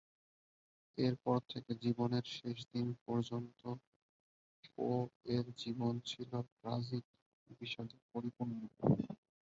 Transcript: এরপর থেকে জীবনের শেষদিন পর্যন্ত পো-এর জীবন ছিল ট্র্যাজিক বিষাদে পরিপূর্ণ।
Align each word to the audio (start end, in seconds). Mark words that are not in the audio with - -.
এরপর 0.97 1.37
থেকে 1.49 1.71
জীবনের 1.83 2.25
শেষদিন 2.35 2.87
পর্যন্ত 3.05 3.61
পো-এর 4.69 5.45
জীবন 5.57 5.93
ছিল 6.09 6.31
ট্র্যাজিক 6.53 7.03
বিষাদে 7.59 7.97
পরিপূর্ণ। 8.11 8.59